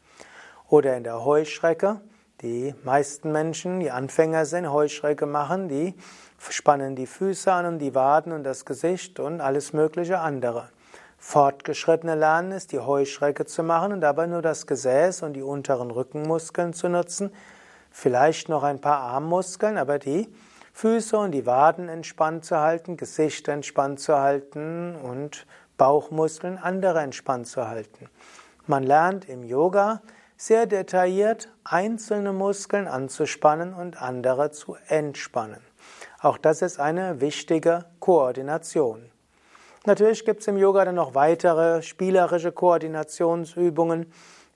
Oder 0.68 0.96
in 0.96 1.04
der 1.04 1.24
Heuschrecke, 1.24 2.00
die 2.40 2.74
meisten 2.82 3.30
Menschen, 3.30 3.78
die 3.78 3.92
Anfänger 3.92 4.46
sind, 4.46 4.72
Heuschrecke 4.72 5.26
machen, 5.26 5.68
die 5.68 5.94
spannen 6.40 6.96
die 6.96 7.06
Füße 7.06 7.52
an 7.52 7.66
und 7.66 7.78
die 7.78 7.94
Waden 7.94 8.32
und 8.32 8.42
das 8.42 8.64
Gesicht 8.64 9.20
und 9.20 9.40
alles 9.40 9.72
mögliche 9.72 10.18
andere. 10.18 10.70
Fortgeschrittene 11.18 12.16
lernen 12.16 12.50
ist, 12.50 12.72
die 12.72 12.80
Heuschrecke 12.80 13.46
zu 13.46 13.62
machen 13.62 13.92
und 13.92 14.00
dabei 14.00 14.26
nur 14.26 14.42
das 14.42 14.66
Gesäß 14.66 15.22
und 15.22 15.34
die 15.34 15.42
unteren 15.42 15.92
Rückenmuskeln 15.92 16.72
zu 16.72 16.88
nutzen, 16.88 17.30
vielleicht 17.94 18.48
noch 18.48 18.64
ein 18.64 18.80
paar 18.80 18.98
Armmuskeln, 18.98 19.78
aber 19.78 20.00
die 20.00 20.28
Füße 20.72 21.16
und 21.16 21.30
die 21.30 21.46
Waden 21.46 21.88
entspannt 21.88 22.44
zu 22.44 22.58
halten, 22.58 22.96
Gesicht 22.96 23.46
entspannt 23.46 24.00
zu 24.00 24.18
halten 24.18 24.96
und 24.96 25.46
Bauchmuskeln 25.78 26.58
andere 26.58 27.00
entspannt 27.00 27.46
zu 27.46 27.68
halten. 27.68 28.10
Man 28.66 28.82
lernt 28.82 29.28
im 29.28 29.44
Yoga 29.44 30.02
sehr 30.36 30.66
detailliert 30.66 31.48
einzelne 31.62 32.32
Muskeln 32.32 32.88
anzuspannen 32.88 33.72
und 33.72 34.02
andere 34.02 34.50
zu 34.50 34.76
entspannen. 34.88 35.60
Auch 36.20 36.36
das 36.36 36.62
ist 36.62 36.80
eine 36.80 37.20
wichtige 37.20 37.84
Koordination. 38.00 39.08
Natürlich 39.86 40.24
gibt 40.24 40.40
es 40.40 40.48
im 40.48 40.56
Yoga 40.56 40.84
dann 40.84 40.96
noch 40.96 41.14
weitere 41.14 41.82
spielerische 41.82 42.50
Koordinationsübungen, 42.50 44.12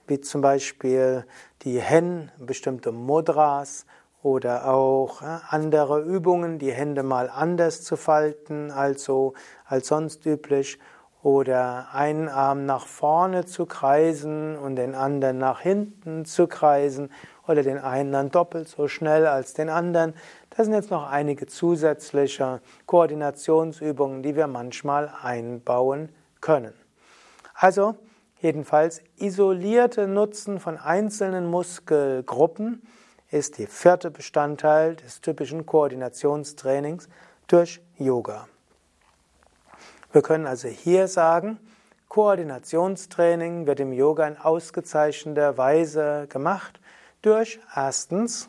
wie 0.09 0.21
zum 0.21 0.41
Beispiel 0.41 1.25
die 1.63 1.81
Hen, 1.81 2.31
bestimmte 2.39 2.93
Mudras 2.93 3.87
oder 4.23 4.69
auch 4.69 5.23
andere 5.23 6.01
Übungen, 6.01 6.59
die 6.59 6.73
Hände 6.73 7.03
mal 7.03 7.31
anders 7.31 7.83
zu 7.83 7.97
falten 7.97 8.71
als, 8.71 9.05
so, 9.05 9.35
als 9.65 9.89
sonst 9.89 10.27
üblich 10.27 10.79
oder 11.23 11.89
einen 11.93 12.29
Arm 12.29 12.65
nach 12.65 12.87
vorne 12.87 13.45
zu 13.45 13.67
kreisen 13.67 14.57
und 14.57 14.77
den 14.77 14.95
anderen 14.95 15.39
nach 15.39 15.61
hinten 15.61 16.25
zu 16.25 16.47
kreisen 16.47 17.11
oder 17.47 17.63
den 17.63 17.79
einen 17.79 18.13
dann 18.13 18.31
doppelt 18.31 18.69
so 18.69 18.89
schnell 18.89 19.27
als 19.27 19.55
den 19.55 19.69
anderen. 19.69 20.15
Das 20.51 20.67
sind 20.67 20.75
jetzt 20.75 20.91
noch 20.91 21.09
einige 21.09 21.47
zusätzliche 21.47 22.61
Koordinationsübungen, 22.87 24.23
die 24.23 24.37
wir 24.37 24.47
manchmal 24.47 25.13
einbauen 25.23 26.11
können. 26.41 26.75
Also 27.55 27.97
jedenfalls 28.41 29.03
isolierte 29.17 30.07
Nutzen 30.07 30.61
von 30.61 30.77
einzelnen 30.77 31.47
Muskelgruppen 31.47 32.83
ist 33.31 33.59
der 33.59 33.69
vierte 33.69 34.11
Bestandteil 34.11 34.97
des 34.97 35.21
typischen 35.21 35.67
Koordinationstrainings 35.67 37.09
durch 37.47 37.81
Yoga. 37.97 38.49
Wir 40.13 40.23
können 40.23 40.47
also 40.47 40.69
hier 40.69 41.09
sagen, 41.09 41.59
Koordinationstraining 42.09 43.67
wird 43.67 43.81
im 43.81 43.93
Yoga 43.93 44.27
in 44.27 44.39
ausgezeichneter 44.39 45.59
Weise 45.59 46.27
gemacht 46.29 46.81
durch 47.21 47.61
erstens 47.75 48.49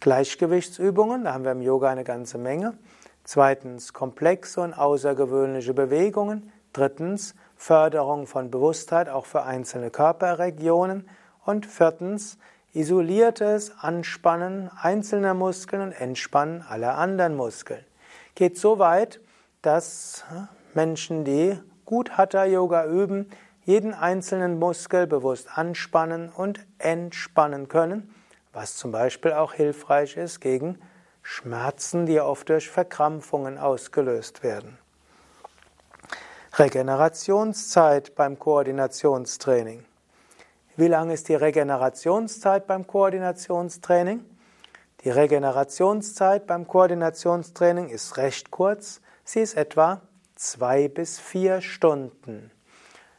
Gleichgewichtsübungen, 0.00 1.24
da 1.24 1.32
haben 1.32 1.44
wir 1.44 1.52
im 1.52 1.62
Yoga 1.62 1.88
eine 1.88 2.04
ganze 2.04 2.36
Menge. 2.36 2.76
Zweitens 3.22 3.94
komplexe 3.94 4.60
und 4.60 4.74
außergewöhnliche 4.74 5.72
Bewegungen. 5.72 6.52
Drittens 6.74 7.34
Förderung 7.56 8.26
von 8.26 8.50
Bewusstheit 8.50 9.08
auch 9.08 9.26
für 9.26 9.42
einzelne 9.42 9.90
Körperregionen. 9.90 11.08
Und 11.44 11.66
viertens, 11.66 12.38
isoliertes 12.72 13.72
Anspannen 13.78 14.70
einzelner 14.80 15.34
Muskeln 15.34 15.82
und 15.82 15.92
Entspannen 15.92 16.62
aller 16.62 16.96
anderen 16.98 17.36
Muskeln. 17.36 17.84
Geht 18.34 18.58
so 18.58 18.78
weit, 18.78 19.20
dass 19.62 20.24
Menschen, 20.74 21.24
die 21.24 21.58
gut 21.84 22.16
Hatha 22.16 22.44
Yoga 22.44 22.86
üben, 22.86 23.30
jeden 23.64 23.94
einzelnen 23.94 24.58
Muskel 24.58 25.06
bewusst 25.06 25.48
anspannen 25.56 26.30
und 26.30 26.66
entspannen 26.78 27.68
können, 27.68 28.14
was 28.52 28.76
zum 28.76 28.92
Beispiel 28.92 29.32
auch 29.32 29.54
hilfreich 29.54 30.16
ist 30.16 30.40
gegen 30.40 30.78
Schmerzen, 31.22 32.06
die 32.06 32.20
oft 32.20 32.48
durch 32.48 32.68
Verkrampfungen 32.68 33.56
ausgelöst 33.56 34.42
werden. 34.42 34.78
Regenerationszeit 36.56 38.14
beim 38.14 38.38
Koordinationstraining. 38.38 39.84
Wie 40.76 40.86
lang 40.86 41.10
ist 41.10 41.28
die 41.28 41.34
Regenerationszeit 41.34 42.68
beim 42.68 42.86
Koordinationstraining? 42.86 44.24
Die 45.02 45.10
Regenerationszeit 45.10 46.46
beim 46.46 46.68
Koordinationstraining 46.68 47.88
ist 47.88 48.18
recht 48.18 48.52
kurz. 48.52 49.00
Sie 49.24 49.40
ist 49.40 49.54
etwa 49.56 50.02
zwei 50.36 50.86
bis 50.86 51.18
vier 51.18 51.60
Stunden. 51.60 52.52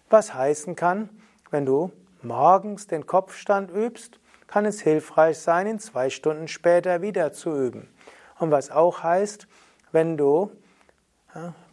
Was 0.10 0.34
heißen 0.34 0.78
kann, 0.78 1.10
wenn 1.52 1.66
du 1.66 1.92
morgens 2.22 2.88
den 2.88 3.06
Kopfstand 3.06 3.70
übst, 3.70 4.18
kann 4.48 4.64
es 4.64 4.80
hilfreich 4.80 5.40
sein, 5.40 5.68
ihn 5.68 5.80
zwei 5.80 6.10
Stunden 6.10 6.48
später 6.48 7.02
wieder 7.02 7.34
zu 7.34 7.50
üben. 7.54 7.90
Und 8.40 8.52
was 8.52 8.72
auch 8.72 9.04
heißt, 9.04 9.46
wenn 9.92 10.16
du 10.16 10.52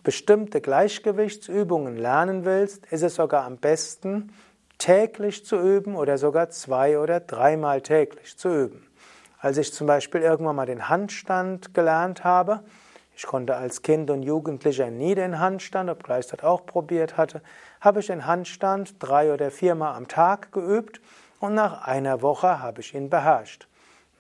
bestimmte 0.03 0.61
Gleichgewichtsübungen 0.61 1.97
lernen 1.97 2.45
willst, 2.45 2.87
ist 2.87 3.03
es 3.03 3.15
sogar 3.15 3.45
am 3.45 3.59
besten, 3.59 4.33
täglich 4.79 5.45
zu 5.45 5.57
üben 5.57 5.95
oder 5.95 6.19
sogar 6.19 6.51
zwei 6.51 6.99
oder 6.99 7.21
dreimal 7.21 7.83
täglich 7.83 8.37
zu 8.37 8.49
üben. 8.49 8.87
Als 9.39 9.59
ich 9.59 9.73
zum 9.73 9.87
Beispiel 9.87 10.23
irgendwann 10.23 10.57
mal 10.57 10.67
den 10.67 10.89
Handstand 10.89 11.75
gelernt 11.75 12.25
habe, 12.25 12.63
ich 13.15 13.27
konnte 13.27 13.57
als 13.57 13.83
Kind 13.83 14.11
und 14.11 14.23
Jugendlicher 14.23 14.91
nie 14.91 15.15
den 15.15 15.39
Handstand, 15.39 15.91
obgleich 15.91 16.25
ich 16.25 16.31
das 16.31 16.43
auch 16.43 16.65
probiert 16.65 17.17
hatte, 17.17 17.43
habe 17.81 18.01
ich 18.01 18.07
den 18.07 18.27
Handstand 18.27 18.95
drei 18.99 19.33
oder 19.33 19.51
viermal 19.51 19.95
am 19.95 20.09
Tag 20.09 20.51
geübt 20.53 21.01
und 21.39 21.55
nach 21.55 21.87
einer 21.87 22.23
Woche 22.23 22.61
habe 22.61 22.81
ich 22.81 22.95
ihn 22.95 23.11
beherrscht. 23.11 23.69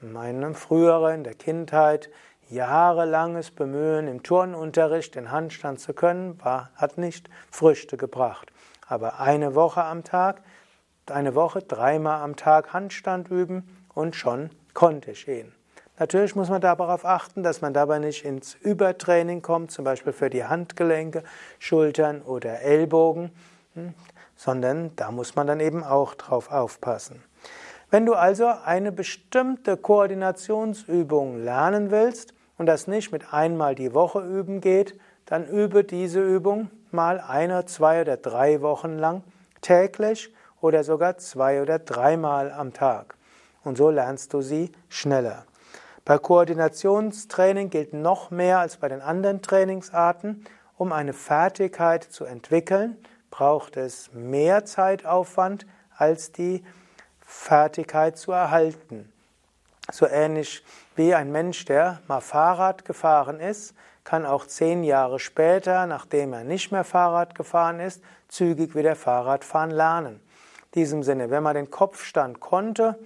In 0.02 0.12
meinem 0.12 0.54
früheren, 0.54 1.14
in 1.16 1.24
der 1.24 1.34
Kindheit, 1.34 2.10
jahrelanges 2.52 3.50
Bemühen 3.50 4.08
im 4.08 4.22
Turnunterricht 4.22 5.14
den 5.14 5.30
Handstand 5.30 5.80
zu 5.80 5.94
können, 5.94 6.42
war, 6.42 6.70
hat 6.76 6.98
nicht 6.98 7.28
Früchte 7.50 7.96
gebracht. 7.96 8.52
Aber 8.86 9.20
eine 9.20 9.54
Woche 9.54 9.82
am 9.82 10.04
Tag, 10.04 10.42
eine 11.10 11.34
Woche 11.34 11.62
dreimal 11.62 12.20
am 12.22 12.36
Tag 12.36 12.72
Handstand 12.72 13.30
üben 13.30 13.84
und 13.94 14.16
schon 14.16 14.50
konnte 14.74 15.12
ich 15.12 15.26
ihn. 15.26 15.52
Natürlich 15.98 16.34
muss 16.34 16.48
man 16.48 16.60
darauf 16.60 17.04
achten, 17.04 17.42
dass 17.42 17.60
man 17.60 17.74
dabei 17.74 17.98
nicht 17.98 18.24
ins 18.24 18.54
Übertraining 18.54 19.42
kommt, 19.42 19.70
zum 19.70 19.84
Beispiel 19.84 20.12
für 20.12 20.30
die 20.30 20.44
Handgelenke, 20.44 21.22
Schultern 21.58 22.22
oder 22.22 22.60
Ellbogen, 22.60 23.30
hm, 23.74 23.94
sondern 24.36 24.96
da 24.96 25.10
muss 25.10 25.36
man 25.36 25.46
dann 25.46 25.60
eben 25.60 25.84
auch 25.84 26.14
drauf 26.14 26.50
aufpassen. 26.50 27.22
Wenn 27.90 28.06
du 28.06 28.14
also 28.14 28.46
eine 28.46 28.90
bestimmte 28.90 29.76
Koordinationsübung 29.76 31.44
lernen 31.44 31.90
willst, 31.90 32.32
und 32.62 32.66
das 32.66 32.86
nicht 32.86 33.10
mit 33.10 33.34
einmal 33.34 33.74
die 33.74 33.92
Woche 33.92 34.20
üben 34.20 34.60
geht, 34.60 34.96
dann 35.26 35.48
übe 35.48 35.82
diese 35.82 36.20
Übung 36.20 36.70
mal 36.92 37.18
eine, 37.18 37.66
zwei 37.66 38.02
oder 38.02 38.16
drei 38.16 38.60
Wochen 38.60 38.98
lang 38.98 39.24
täglich 39.62 40.32
oder 40.60 40.84
sogar 40.84 41.18
zwei 41.18 41.60
oder 41.60 41.80
dreimal 41.80 42.52
am 42.52 42.72
Tag. 42.72 43.16
Und 43.64 43.78
so 43.78 43.90
lernst 43.90 44.32
du 44.32 44.42
sie 44.42 44.70
schneller. 44.88 45.44
Bei 46.04 46.18
Koordinationstraining 46.18 47.68
gilt 47.68 47.94
noch 47.94 48.30
mehr 48.30 48.60
als 48.60 48.76
bei 48.76 48.88
den 48.88 49.00
anderen 49.00 49.42
Trainingsarten, 49.42 50.44
um 50.78 50.92
eine 50.92 51.14
Fertigkeit 51.14 52.04
zu 52.04 52.24
entwickeln, 52.24 52.96
braucht 53.32 53.76
es 53.76 54.12
mehr 54.12 54.64
Zeitaufwand 54.64 55.66
als 55.96 56.30
die 56.30 56.62
Fertigkeit 57.26 58.16
zu 58.16 58.30
erhalten. 58.30 59.11
So 59.92 60.06
ähnlich 60.06 60.64
wie 60.96 61.14
ein 61.14 61.30
Mensch, 61.30 61.66
der 61.66 62.00
mal 62.08 62.22
Fahrrad 62.22 62.86
gefahren 62.86 63.40
ist, 63.40 63.74
kann 64.04 64.24
auch 64.24 64.46
zehn 64.46 64.84
Jahre 64.84 65.18
später, 65.20 65.86
nachdem 65.86 66.32
er 66.32 66.44
nicht 66.44 66.72
mehr 66.72 66.82
Fahrrad 66.82 67.34
gefahren 67.34 67.78
ist, 67.78 68.02
zügig 68.26 68.74
wieder 68.74 68.96
Fahrradfahren 68.96 69.70
lernen. 69.70 70.14
In 70.14 70.80
diesem 70.80 71.02
Sinne, 71.02 71.28
wenn 71.28 71.42
man 71.42 71.54
den 71.54 71.70
Kopfstand 71.70 72.40
konnte, 72.40 72.98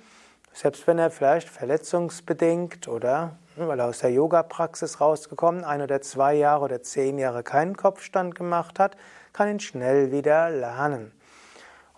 selbst 0.53 0.87
wenn 0.87 1.01
er 1.01 1.11
vielleicht 1.11 1.49
verletzungsbedingt 1.49 2.87
oder 2.87 3.37
weil 3.57 3.81
er 3.81 3.87
aus 3.87 3.99
der 3.99 4.13
Yoga-Praxis 4.13 5.01
rausgekommen, 5.01 5.65
ein 5.65 5.83
oder 5.83 6.01
zwei 6.03 6.35
Jahre 6.35 6.67
oder 6.67 6.83
zehn 6.83 7.19
Jahre 7.19 7.43
keinen 7.43 7.77
Kopfstand 7.77 8.37
gemacht 8.37 8.79
hat, 8.79 8.97
kann 9.33 9.49
ihn 9.49 9.61
schnell 9.61 10.13
wieder 10.13 10.51
lernen. 10.51 11.11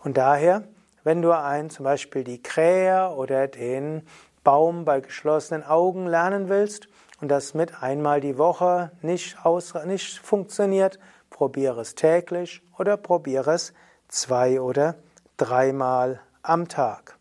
Und 0.03 0.17
daher, 0.17 0.63
wenn 1.05 1.21
du 1.21 1.33
ein, 1.33 1.69
zum 1.69 1.85
Beispiel 1.85 2.25
die 2.25 2.43
Krähe 2.43 3.11
oder 3.11 3.49
den 3.49 4.07
Baum 4.45 4.85
bei 4.85 5.01
geschlossenen 5.01 5.65
Augen 5.65 6.07
lernen 6.07 6.49
willst 6.49 6.89
und 7.21 7.29
das 7.29 7.55
mit 7.55 7.83
einmal 7.83 8.21
die 8.21 8.39
Woche 8.39 8.93
nicht, 9.03 9.37
nicht 9.87 10.19
funktioniert, 10.19 10.99
probiere 11.31 11.81
es 11.81 11.95
täglich 11.95 12.63
oder 12.79 12.97
probiere 12.97 13.53
es 13.53 13.73
zwei 14.09 14.61
oder 14.61 14.97
dreimal 15.37 16.21
am 16.43 16.69
Tag. 16.69 17.17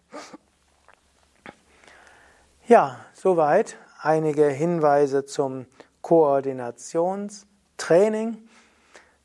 Ja, 2.67 2.97
soweit 3.13 3.77
einige 4.01 4.47
Hinweise 4.47 5.25
zum 5.25 5.65
Koordinationstraining. 6.01 8.47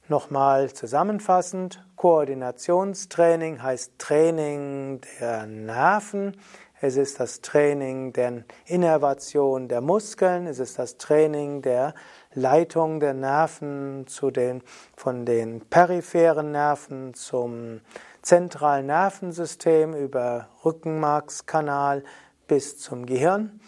Nochmal 0.09 0.73
zusammenfassend, 0.73 1.85
Koordinationstraining 1.97 3.63
heißt 3.63 3.93
Training 3.99 5.01
der 5.21 5.47
Nerven, 5.47 6.37
es 6.85 6.97
ist 6.97 7.21
das 7.21 7.41
Training 7.43 8.13
der 8.13 8.43
Innervation 8.67 9.69
der 9.69 9.81
Muskeln, 9.81 10.49
es 10.49 10.59
ist 10.59 10.81
das 10.81 10.99
Training 10.99 11.63
der 11.63 11.95
Leitung 12.35 12.99
der 12.99 13.15
Nerven 13.15 14.09
zu 14.09 14.33
den, 14.33 14.65
von 14.97 15.25
den 15.25 15.61
peripheren 15.61 16.51
Nerven 16.51 17.15
zum 17.15 17.83
zentralen 18.21 18.87
Nervensystem 18.87 19.95
über 19.95 20.49
Rückenmarkskanal 20.65 22.03
bis 22.49 22.79
zum 22.81 23.07
Gehirn. 23.07 23.61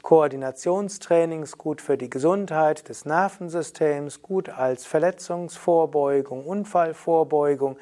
Koordinationstraining 0.00 1.42
ist 1.42 1.58
gut 1.58 1.82
für 1.82 1.98
die 1.98 2.08
Gesundheit 2.08 2.88
des 2.88 3.04
Nervensystems, 3.04 4.22
gut 4.22 4.48
als 4.48 4.86
Verletzungsvorbeugung, 4.86 6.46
Unfallvorbeugung, 6.46 7.76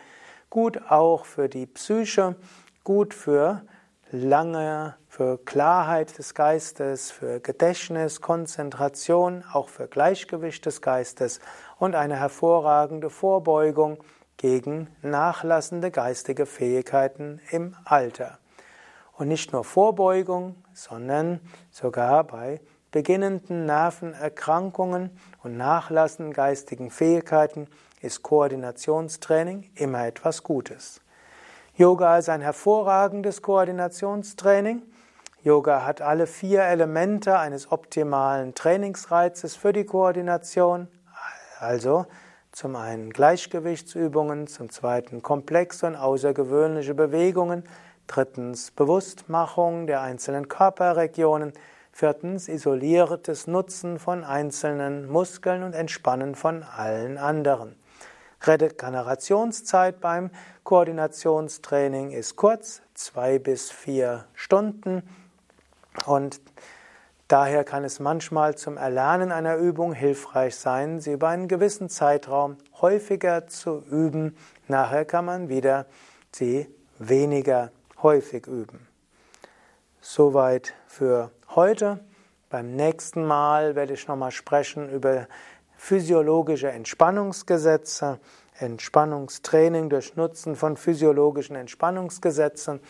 gut 0.51 0.81
auch 0.89 1.25
für 1.25 1.49
die 1.49 1.67
Psyche 1.67 2.35
gut 2.87 3.15
für 3.15 3.63
lange, 4.13 4.95
für 5.09 5.39
Klarheit 5.45 6.19
des 6.19 6.35
Geistes, 6.35 7.11
für 7.11 7.41
Gedächtnis, 7.41 8.21
Konzentration, 8.21 9.43
auch 9.53 9.69
für 9.69 9.89
Gleichgewicht 9.89 10.65
des 10.65 10.83
Geistes 10.83 11.41
und 11.81 11.97
eine 11.97 12.15
hervorragende 12.15 13.11
Vorbeugung 13.11 13.99
gegen 14.37 14.87
nachlassende 15.03 15.91
geistige 15.91 16.47
Fähigkeiten 16.47 17.41
im 17.51 17.75
Alter. 17.85 18.39
Und 19.15 19.27
nicht 19.27 19.53
nur 19.53 19.65
Vorbeugung, 19.65 20.55
sondern 20.73 21.41
sogar 21.73 22.23
bei 22.23 22.61
beginnenden 22.93 23.67
Nervenerkrankungen 23.67 25.11
und 25.43 25.57
nachlassenden 25.57 26.33
geistigen 26.33 26.93
Fähigkeiten 26.93 27.67
ist 28.01 28.23
Koordinationstraining 28.23 29.73
immer 29.75 30.07
etwas 30.07 30.45
Gutes. 30.45 31.01
Yoga 31.79 32.17
ist 32.17 32.31
ein 32.31 32.41
hervorragendes 32.41 33.43
Koordinationstraining. 33.43 34.81
Yoga 35.43 35.85
hat 35.85 36.01
alle 36.01 36.27
vier 36.27 36.63
Elemente 36.63 37.39
eines 37.39 37.71
optimalen 37.71 38.55
Trainingsreizes 38.55 39.57
für 39.57 39.75
die 39.75 39.85
Koordination. 39.85 40.89
Also 41.61 42.07
zum 42.51 42.77
einen 42.77 43.11
Gleichgewichtsübungen, 43.11 44.47
zum 44.47 44.71
zweiten 44.71 45.21
komplexe 45.21 45.87
und 45.87 45.97
außergewöhnliche 45.97 46.95
Bewegungen, 46.95 47.63
drittens 48.07 48.71
Bewusstmachung 48.71 49.87
der 49.87 50.01
einzelnen 50.01 50.49
Körperregionen, 50.49 51.53
viertens 51.93 52.49
isoliertes 52.49 53.49
Nutzen 53.49 53.99
von 53.99 54.25
einzelnen 54.25 55.11
Muskeln 55.13 55.63
und 55.63 55.75
Entspannen 55.75 56.37
von 56.37 56.63
allen 56.63 57.19
anderen. 57.19 57.77
Regenerationszeit 58.43 60.01
beim 60.01 60.31
Koordinationstraining 60.65 62.11
ist 62.11 62.37
kurz, 62.37 62.83
zwei 62.95 63.39
bis 63.39 63.71
vier 63.71 64.27
Stunden. 64.35 65.03
Und 66.07 66.41
Daher 67.29 67.65
kann 67.65 67.83
es 67.83 67.99
manchmal 67.99 68.55
zum 68.55 68.77
Erlernen 68.77 69.33
einer 69.33 69.57
Übung 69.57 69.93
hilfreich 69.93 70.55
sein, 70.55 71.01
sie 71.01 71.15
über 71.15 71.29
einen 71.29 71.49
gewissen 71.49 71.89
Zeitraum 71.89 72.57
häufiger 72.81 73.49
zu 73.49 73.83
üben. 73.91 74.37
Nachher 74.69 75.05
kann 75.05 75.25
man 75.25 75.49
wieder 75.49 75.87
sie 76.31 76.69
weniger 77.01 77.73
häufig 78.01 78.47
üben. 78.47 78.87
Soweit 80.01 80.75
für 80.87 81.33
heute. 81.57 81.99
Beim 82.49 82.77
nächsten 82.77 83.27
Mal 83.27 83.75
werde 83.75 83.95
ich 83.95 84.07
nochmal 84.07 84.31
sprechen 84.31 84.89
über 84.89 85.27
physiologische 85.77 86.71
Entspannungsgesetze, 86.71 88.19
Entspannungstraining 88.59 89.91
durch 89.91 90.17
Nutzen 90.17 90.57
von 90.57 90.77
physiologischen 90.77 91.57
Entspannungsgesetzen, 91.57 92.81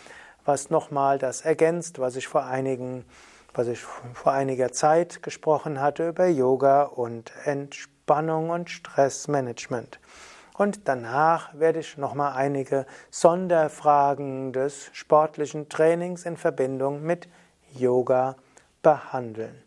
was 0.44 0.70
nochmal 0.70 1.18
das 1.18 1.40
ergänzt, 1.40 1.98
was 1.98 2.16
ich 2.16 2.28
vor 2.28 2.44
einigen 2.44 3.04
was 3.56 3.68
ich 3.68 3.80
vor 3.80 4.32
einiger 4.32 4.70
Zeit 4.70 5.22
gesprochen 5.22 5.80
hatte 5.80 6.08
über 6.08 6.26
Yoga 6.26 6.82
und 6.82 7.32
Entspannung 7.44 8.50
und 8.50 8.68
Stressmanagement. 8.68 9.98
Und 10.58 10.88
danach 10.88 11.58
werde 11.58 11.80
ich 11.80 11.96
nochmal 11.96 12.34
einige 12.34 12.86
Sonderfragen 13.10 14.52
des 14.52 14.90
sportlichen 14.92 15.68
Trainings 15.68 16.24
in 16.24 16.36
Verbindung 16.36 17.02
mit 17.02 17.28
Yoga 17.74 18.36
behandeln. 18.82 19.62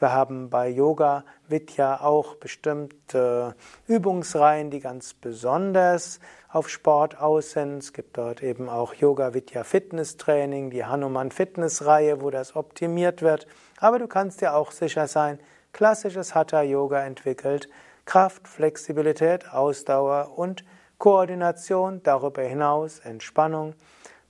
Wir 0.00 0.12
haben 0.12 0.50
bei 0.50 0.68
Yoga 0.68 1.24
Vidya 1.46 2.00
auch 2.00 2.34
bestimmte 2.34 3.54
Übungsreihen, 3.86 4.70
die 4.70 4.80
ganz 4.80 5.14
besonders 5.14 6.18
auf 6.52 6.68
Sport 6.68 7.18
aus. 7.18 7.56
Es 7.56 7.92
gibt 7.92 8.18
dort 8.18 8.42
eben 8.42 8.68
auch 8.68 8.94
Yoga 8.94 9.34
Vidya 9.34 9.64
Fitness 9.64 10.16
Training, 10.16 10.70
die 10.70 10.84
Hanuman 10.84 11.30
Fitness 11.30 11.84
Reihe, 11.86 12.20
wo 12.20 12.30
das 12.30 12.56
optimiert 12.56 13.22
wird. 13.22 13.46
Aber 13.78 13.98
du 13.98 14.08
kannst 14.08 14.40
dir 14.40 14.54
auch 14.54 14.72
sicher 14.72 15.06
sein, 15.06 15.38
klassisches 15.72 16.34
Hatha 16.34 16.62
Yoga 16.62 17.04
entwickelt 17.04 17.68
Kraft, 18.04 18.48
Flexibilität, 18.48 19.52
Ausdauer 19.52 20.36
und 20.36 20.64
Koordination, 20.98 22.02
darüber 22.02 22.42
hinaus 22.42 22.98
Entspannung. 22.98 23.74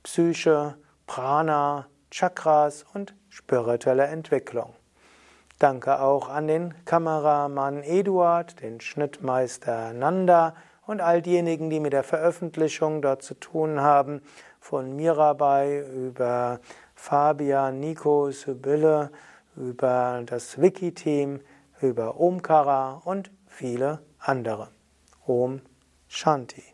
Psyche, 0.02 0.76
Prana, 1.06 1.87
Chakras 2.11 2.85
und 2.92 3.14
spirituelle 3.28 4.04
Entwicklung. 4.04 4.74
Danke 5.59 6.00
auch 6.00 6.28
an 6.28 6.46
den 6.46 6.74
Kameramann 6.85 7.83
Eduard, 7.83 8.61
den 8.61 8.80
Schnittmeister 8.80 9.92
Nanda 9.92 10.54
und 10.90 11.00
all 11.00 11.22
diejenigen, 11.22 11.70
die 11.70 11.79
mit 11.79 11.92
der 11.92 12.03
Veröffentlichung 12.03 13.00
dort 13.00 13.22
zu 13.22 13.35
tun 13.35 13.81
haben, 13.81 14.22
von 14.59 14.96
Mirabai 14.96 15.79
über 15.83 16.59
Fabian, 16.96 17.79
Nico, 17.79 18.33
Sibylle, 18.33 19.12
über 19.55 20.20
das 20.26 20.61
Wiki-Team, 20.61 21.42
über 21.81 22.18
Omkara 22.18 23.03
und 23.05 23.31
viele 23.46 24.00
andere. 24.18 24.68
Om 25.26 25.61
Shanti. 26.09 26.64